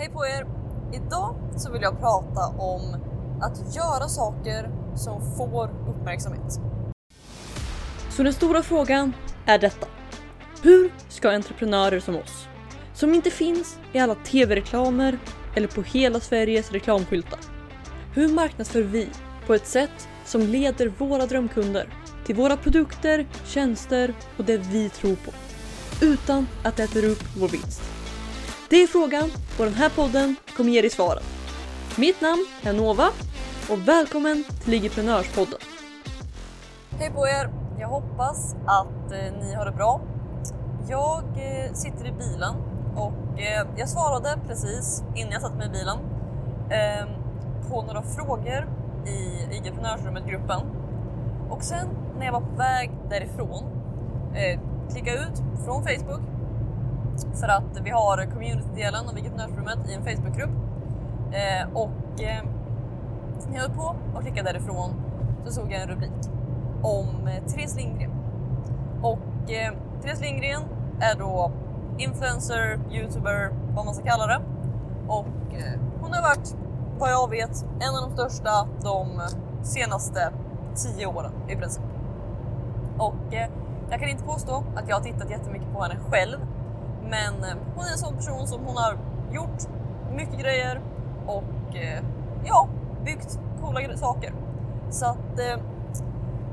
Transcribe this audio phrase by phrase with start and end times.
[0.00, 0.46] Hej på er!
[0.92, 2.96] Idag så vill jag prata om
[3.42, 6.52] att göra saker som får uppmärksamhet.
[8.10, 9.12] Så den stora frågan
[9.46, 9.86] är detta.
[10.62, 12.48] Hur ska entreprenörer som oss,
[12.94, 15.18] som inte finns i alla tv-reklamer
[15.56, 17.40] eller på hela Sveriges reklamskyltar.
[18.14, 19.08] Hur marknadsför vi
[19.46, 21.88] på ett sätt som leder våra drömkunder
[22.26, 25.30] till våra produkter, tjänster och det vi tror på.
[26.04, 27.97] Utan att det äter upp vår vinst.
[28.70, 31.22] Det är frågan och den här podden kommer ge dig svaren.
[31.96, 33.08] Mitt namn är Nova
[33.70, 35.58] och välkommen till Ligiprenörspodden.
[36.90, 37.50] Hej på er!
[37.78, 40.00] Jag hoppas att eh, ni har det bra.
[40.88, 42.54] Jag eh, sitter i bilen
[42.96, 45.98] och eh, jag svarade precis innan jag satte mig i bilen
[46.70, 47.08] ehm,
[47.70, 48.68] på några frågor
[49.06, 50.60] i Igeprenörsrummet-gruppen.
[51.50, 53.64] Och sen när jag var på väg därifrån
[54.90, 56.37] klicka ut från Facebook
[57.40, 60.50] för att vi har communitydelen av IG-prenörsrummet i en Facebookgrupp.
[61.32, 62.44] Eh, och eh,
[63.48, 64.90] när jag höll på och klickade därifrån
[65.44, 66.12] så såg jag en rubrik
[66.82, 68.10] om eh, Therese Lindgren.
[69.02, 70.62] Och eh, Therese Lindgren
[71.00, 71.52] är då
[71.98, 74.40] influencer, youtuber, vad man ska kalla det.
[75.08, 76.56] Och eh, hon har varit,
[76.98, 79.20] vad jag vet, en av de största de
[79.62, 80.32] senaste
[80.74, 81.84] tio åren i princip.
[82.98, 83.50] Och eh,
[83.90, 86.38] jag kan inte påstå att jag har tittat jättemycket på henne själv.
[87.10, 88.98] Men eh, hon är en sån person som hon har
[89.32, 89.62] gjort
[90.12, 90.80] mycket grejer
[91.26, 92.02] och eh,
[92.44, 92.68] ja,
[93.04, 94.34] byggt coola saker.
[94.90, 95.62] Så att, eh,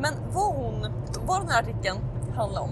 [0.00, 0.86] men vad hon,
[1.26, 1.98] vad den här artikeln
[2.36, 2.70] handlade om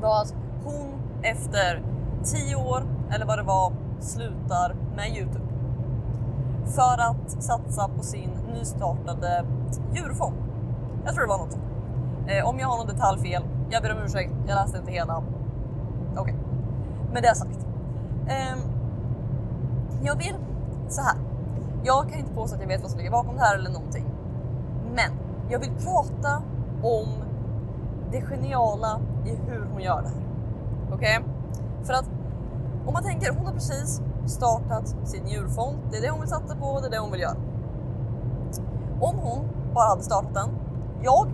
[0.00, 1.82] var att hon efter
[2.24, 5.44] 10 år, eller vad det var, slutar med Youtube.
[6.66, 9.44] För att satsa på sin nystartade
[9.94, 10.36] djurfond.
[11.04, 11.64] Jag tror det var något sånt.
[12.44, 15.22] Om jag har någon detalj fel, jag ber om ursäkt, jag läste inte hela.
[16.16, 16.34] Okej,
[17.16, 17.66] med det sagt.
[18.28, 18.58] Ehm,
[20.02, 20.34] jag vill
[20.88, 21.16] så här.
[21.84, 24.04] Jag kan inte påstå att jag vet vad som ligger bakom det här eller någonting.
[24.94, 25.10] Men
[25.50, 26.42] jag vill prata
[26.82, 27.08] om
[28.10, 30.22] det geniala i hur hon gör det här.
[30.92, 31.24] Okej?
[31.84, 32.04] För att
[32.86, 35.76] om man tänker, hon har precis startat sin djurfond.
[35.90, 37.36] Det är det hon vill satsa på, det är det hon vill göra.
[39.00, 40.48] Om hon bara hade startat den.
[41.02, 41.26] Jag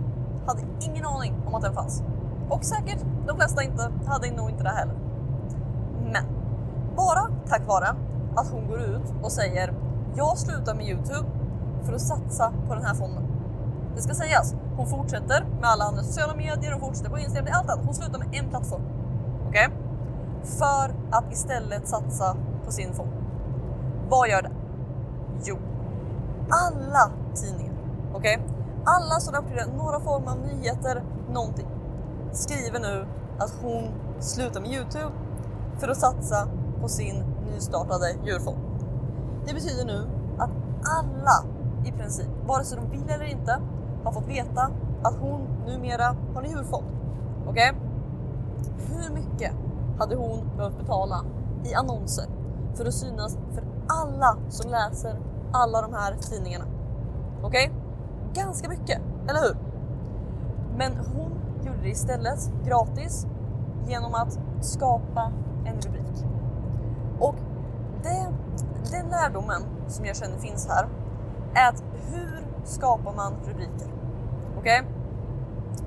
[0.47, 2.03] hade ingen aning om att den fanns.
[2.49, 5.02] Och säkert de flesta inte, hade nog inte det heller.
[7.49, 7.95] Tack vare
[8.35, 9.73] att hon går ut och säger
[10.15, 11.27] jag slutar med Youtube
[11.83, 13.23] för att satsa på den här fonden.
[13.95, 17.51] Det ska sägas, hon fortsätter med alla andra sociala medier, hon fortsätter på Instagram, det
[17.51, 17.85] är allt annat.
[17.85, 18.81] Hon slutar med en plattform.
[19.47, 19.69] Okej?
[20.43, 23.11] För att istället satsa på sin fond.
[24.09, 24.51] Vad gör det?
[25.45, 25.57] Jo,
[26.49, 27.73] alla tidningar,
[28.13, 28.47] okej?
[28.85, 31.67] Alla som rapporterar några former av nyheter, någonting,
[32.31, 33.05] skriver nu
[33.39, 33.83] att hon
[34.19, 35.11] slutar med Youtube
[35.79, 36.47] för att satsa
[36.81, 38.57] på sin nystartade djurfond.
[39.45, 40.49] Det betyder nu att
[40.99, 41.43] alla
[41.85, 43.59] i princip, vare sig de vill eller inte,
[44.03, 44.69] har fått veta
[45.03, 46.85] att hon numera har en djurfond.
[47.47, 47.73] Okej?
[48.77, 49.51] Hur mycket
[49.99, 51.25] hade hon behövt betala
[51.63, 52.25] i annonser
[52.75, 55.19] för att synas för alla som läser
[55.51, 56.65] alla de här tidningarna?
[57.43, 57.71] Okej?
[58.33, 59.57] Ganska mycket, eller hur?
[60.77, 61.31] Men hon
[61.65, 63.27] gjorde det istället gratis
[63.87, 65.31] genom att skapa
[65.65, 66.25] en rubrik.
[67.23, 67.35] Och
[68.03, 68.27] det,
[68.91, 70.87] den lärdomen som jag känner finns här
[71.55, 73.87] är att hur skapar man rubriker?
[74.57, 74.83] Okej?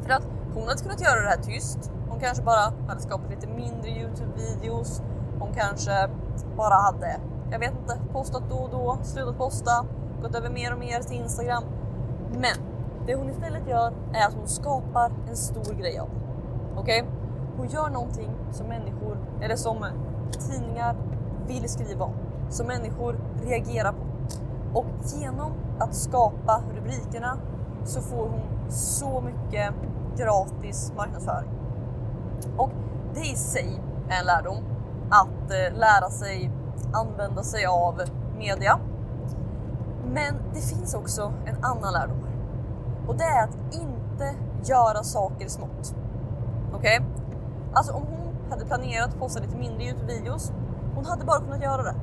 [0.02, 0.22] För att
[0.54, 1.92] hon hade kunnat göra det här tyst.
[2.08, 5.02] Hon kanske bara hade skapat lite mindre Youtube-videos.
[5.38, 6.08] Hon kanske
[6.56, 7.20] bara hade,
[7.50, 9.86] jag vet inte, postat då och då, slutat posta,
[10.22, 11.64] gått över mer och mer till Instagram.
[12.32, 12.56] Men
[13.06, 16.80] det hon istället gör är att hon skapar en stor grej av det.
[16.80, 17.04] Okej?
[17.56, 19.86] Hon gör någonting som människor, eller som
[20.50, 20.96] tidningar
[21.46, 22.14] vill skriva om.
[22.50, 23.98] Som människor reagerar på.
[24.78, 27.38] Och genom att skapa rubrikerna
[27.84, 29.74] så får hon så mycket
[30.16, 31.50] gratis marknadsföring.
[32.56, 32.70] Och
[33.14, 34.64] det i sig är en lärdom.
[35.10, 36.50] Att eh, lära sig
[36.92, 38.02] använda sig av
[38.38, 38.78] media.
[40.04, 42.24] Men det finns också en annan lärdom.
[42.24, 42.36] här.
[43.08, 44.34] Och det är att inte
[44.64, 45.94] göra saker smått.
[46.74, 47.00] Okej?
[47.72, 50.52] Alltså om hon hade planerat att posta lite mindre Youtube-videos,
[50.96, 51.94] hon hade bara kunnat göra det.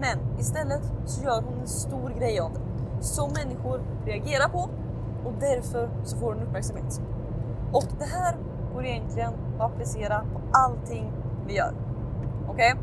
[0.00, 2.60] Men istället så gör hon en stor grej av det.
[3.04, 4.58] Som människor reagerar på
[5.24, 7.00] och därför så får hon uppmärksamhet.
[7.72, 8.36] Och det här
[8.74, 11.12] går egentligen att applicera på allting
[11.46, 11.74] vi gör.
[12.48, 12.74] Okej?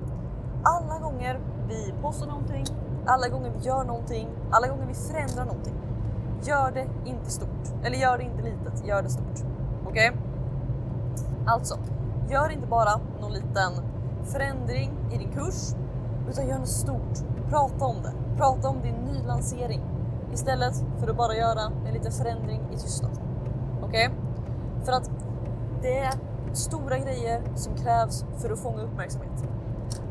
[0.64, 2.66] Alla gånger vi postar någonting,
[3.06, 5.76] alla gånger vi gör någonting, alla gånger vi förändrar någonting.
[6.44, 7.84] Gör det inte stort.
[7.84, 9.46] Eller gör det inte litet, gör det stort.
[9.88, 10.12] Okej?
[11.46, 11.78] Alltså,
[12.30, 13.72] gör inte bara någon liten
[14.26, 15.76] förändring i din kurs,
[16.30, 17.20] Utan gör något stort.
[17.50, 18.14] Prata om det.
[18.38, 19.82] Prata om din nylansering.
[20.34, 23.12] Istället för att bara göra en liten förändring i tystnad.
[23.82, 24.08] Okej?
[24.08, 24.20] Okay?
[24.86, 25.12] För att
[25.82, 26.14] det är
[26.54, 29.44] stora grejer som krävs för att fånga uppmärksamhet.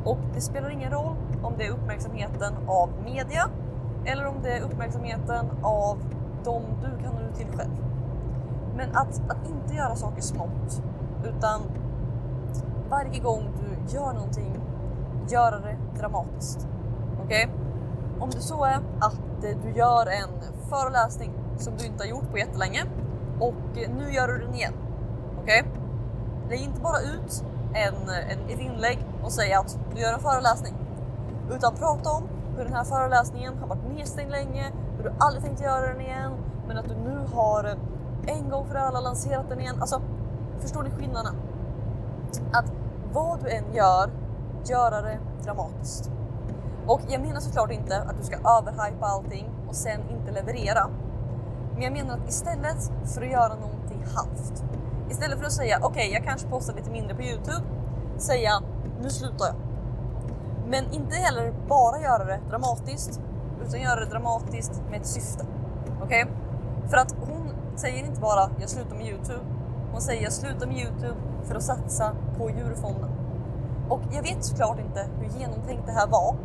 [0.05, 3.51] Och det spelar ingen roll om det är uppmärksamheten av media
[4.05, 5.99] eller om det är uppmärksamheten av
[6.45, 7.71] de du kan nå ut till själv.
[8.77, 10.83] Men att, att inte göra saker smått
[11.25, 11.61] utan
[12.91, 14.61] varje gång du gör någonting,
[15.29, 16.69] göra det dramatiskt.
[17.25, 17.47] Okej?
[17.47, 17.59] Okay?
[18.21, 20.31] Om det så är att eh, du gör en
[20.69, 22.85] föreläsning som du inte har gjort på jättelänge
[23.41, 24.73] och eh, nu gör du den igen.
[25.43, 25.61] Okej?
[25.61, 25.73] Okay?
[26.49, 27.45] Lägg inte bara ut
[27.75, 30.75] en, en, ett inlägg och säg att du gör en föreläsning.
[31.51, 35.61] Utan prata om hur den här föreläsningen har varit nedstängd länge, hur du aldrig tänkt
[35.61, 36.33] göra den igen,
[36.67, 39.77] men att du nu har eh, en gång för alla lanserat den igen.
[39.81, 40.03] Alltså,
[40.61, 41.35] förstår ni skillnaden?
[42.53, 42.73] Att
[43.13, 44.11] vad du än gör,
[44.65, 46.11] göra det dramatiskt.
[46.87, 50.91] Och jag menar såklart inte att du ska överhypa allting och sen inte leverera.
[51.75, 54.65] Men jag menar att istället för att göra någonting halvt,
[55.11, 57.63] istället för att säga okej, okay, jag kanske postar lite mindre på Youtube,
[58.17, 58.51] säga
[59.03, 59.55] nu slutar jag.
[60.67, 63.21] Men inte heller bara göra det dramatiskt,
[63.67, 65.45] utan göra det dramatiskt med ett syfte.
[66.03, 66.25] Okej?
[66.25, 66.35] Okay?
[66.89, 69.45] För att hon säger inte bara jag slutar med Youtube,
[69.93, 73.11] hon säger jag slutar med Youtube för att satsa på djurfonden.
[73.89, 76.37] Och jag vet såklart inte hur genomtänkt det här var,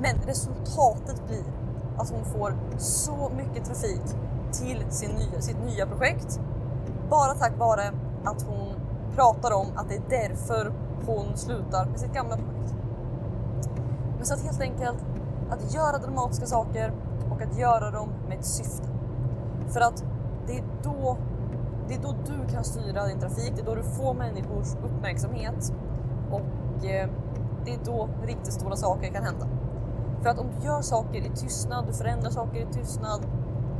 [0.00, 1.44] men resultatet blir
[1.98, 4.02] att hon får så mycket trafik
[4.52, 6.40] till sin nya, sitt nya projekt.
[7.10, 7.92] Bara tack vare
[8.24, 8.68] att hon
[9.14, 10.72] pratar om att det är därför
[11.06, 12.74] hon slutar med sitt gamla projekt.
[14.16, 15.04] Men så att helt enkelt
[15.50, 16.92] att göra dramatiska saker
[17.30, 18.88] och att göra dem med ett syfte.
[19.68, 20.04] För att
[20.46, 21.16] det är då,
[21.92, 25.72] det är då du kan styra din trafik, det är då du får människors uppmärksamhet
[26.30, 27.08] och eh,
[27.64, 29.48] det är då riktigt stora saker kan hända.
[30.22, 33.20] För att om du gör saker i tystnad, du förändrar saker i tystnad,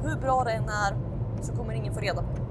[0.03, 0.97] hur bra det än är
[1.41, 2.43] så kommer ingen få reda på det.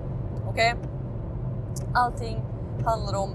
[0.50, 0.74] Okej?
[0.74, 1.88] Okay?
[1.94, 2.44] Allting
[2.86, 3.30] handlar om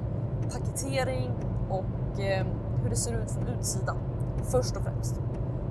[0.52, 1.30] paketering
[1.70, 2.46] och eh,
[2.82, 3.96] hur det ser ut från utsidan
[4.42, 5.20] först och främst.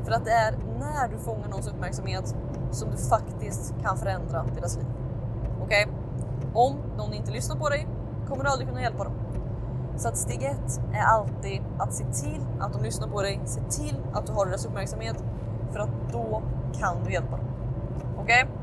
[0.03, 2.35] För att det är när du fångar någons uppmärksamhet
[2.71, 4.85] som du faktiskt kan förändra deras liv.
[5.61, 5.85] Okej?
[5.85, 6.04] Okay?
[6.55, 7.87] Om någon inte lyssnar på dig
[8.27, 9.13] kommer du aldrig kunna hjälpa dem.
[9.97, 13.61] Så att steg ett är alltid att se till att de lyssnar på dig, se
[13.61, 15.23] till att du har deras uppmärksamhet
[15.71, 16.41] för att då
[16.79, 17.45] kan du hjälpa dem.
[18.17, 18.43] Okej?
[18.43, 18.55] Okay?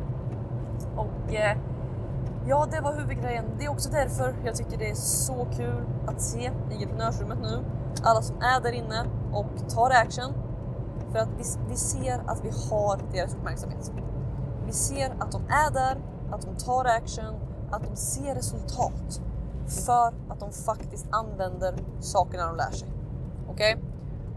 [0.97, 1.57] Och eh,
[2.47, 3.45] ja, det var huvudgrejen.
[3.59, 6.41] Det är också därför jag tycker det är så kul att se
[6.71, 7.65] i entreprenörsrummet nu.
[8.03, 10.33] Alla som är där inne och tar action.
[11.13, 13.93] För att vi, vi ser att vi har deras uppmärksamhet.
[14.67, 15.97] Vi ser att de är där,
[16.31, 17.35] att de tar action,
[17.73, 19.21] att de ser resultat
[19.67, 22.89] för att de faktiskt använder sakerna de lär sig.
[23.49, 23.77] Okej?
[23.77, 23.89] Okay?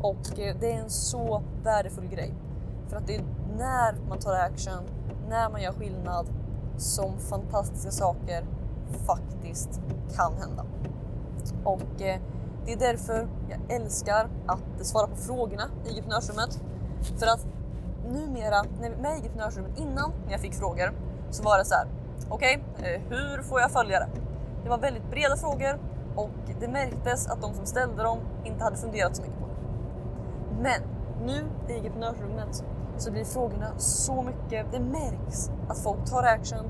[0.01, 2.33] Och eh, det är en så värdefull grej.
[2.87, 3.23] För att det är
[3.57, 4.83] när man tar action,
[5.29, 6.27] när man gör skillnad
[6.77, 8.45] som fantastiska saker
[9.05, 9.81] faktiskt
[10.15, 10.65] kan hända.
[11.63, 12.19] Och eh,
[12.65, 16.61] det är därför jag älskar att svara på frågorna i Entreprenörsrummet.
[17.17, 17.45] För att
[18.09, 20.93] numera, med i Entreprenörsrummet innan när jag fick frågor
[21.29, 21.87] så var det så här.
[22.29, 24.07] Okej, okay, hur får jag följare?
[24.63, 25.79] Det var väldigt breda frågor
[26.15, 26.29] och
[26.59, 29.55] det märktes att de som ställde dem inte hade funderat så mycket på det.
[30.61, 30.81] Men
[31.25, 32.63] nu i entreprenörsrummet
[32.97, 36.65] så blir frågorna så mycket, det märks att folk tar action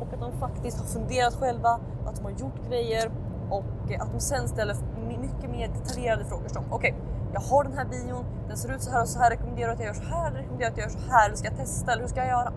[0.00, 3.10] och att de faktiskt har funderat själva, att de har gjort grejer
[3.50, 4.76] och eh, att de sen ställer
[5.08, 8.82] mycket mer detaljerade frågor som okej, okay, jag har den här bion, den ser ut
[8.82, 10.98] så här och så här, rekommenderar att jag gör så här, rekommenderar att jag gör
[10.98, 12.52] så här, eller ska jag testa eller hur ska jag göra?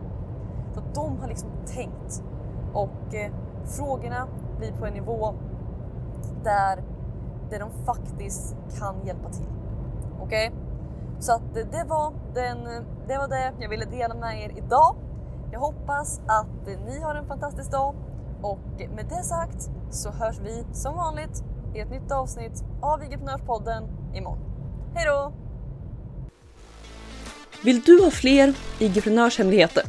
[0.73, 2.23] Så att de har liksom tänkt
[2.77, 3.31] och eh,
[3.65, 5.33] frågorna blir på en nivå
[6.43, 6.83] där,
[7.49, 9.49] där de faktiskt kan hjälpa till.
[10.21, 10.47] Okej?
[10.47, 10.59] Okay?
[11.19, 12.57] Så att eh, det var, den,
[13.07, 14.95] det var det jag ville dela med er idag.
[15.51, 17.95] Jag hoppas att eh, ni har en fantastisk dag
[18.41, 21.43] och eh, med det sagt så hörs vi som vanligt
[21.75, 24.39] i ett nytt avsnitt av Vigeprenörspodden imorgon.
[24.95, 25.33] Hej då!
[27.63, 29.83] Vill du ha fler IG-prenörshemligheter?